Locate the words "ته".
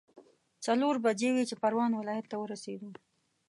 2.31-2.35